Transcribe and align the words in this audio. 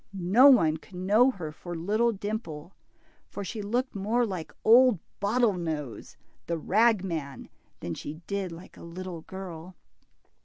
No 0.13 0.47
one 0.47 0.77
could 0.77 0.95
know 0.95 1.29
her 1.29 1.51
for 1.51 1.75
little 1.75 2.11
Dimple, 2.11 2.73
for 3.29 3.43
she 3.43 3.61
looked 3.61 3.93
more 3.93 4.25
like 4.25 4.51
old 4.65 4.97
Bottlenose, 5.19 6.17
the 6.47 6.57
ragman, 6.57 7.49
than 7.81 7.93
she 7.93 8.15
did 8.25 8.51
like 8.51 8.77
a 8.77 8.81
little 8.81 9.21
girl. 9.21 9.75